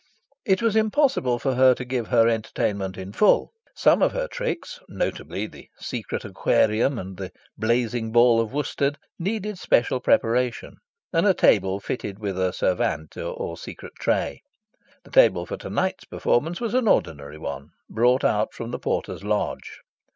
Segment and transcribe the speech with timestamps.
[0.45, 3.51] It was impossible for her to give her entertainment in full.
[3.75, 9.59] Some of her tricks (notably the Secret Aquarium, and the Blazing Ball of Worsted) needed
[9.59, 10.77] special preparation,
[11.13, 14.41] and a table fitted with a "servante" or secret tray.
[15.03, 19.23] The table for to night's performance was an ordinary one, brought out from the porter's
[19.23, 19.81] lodge.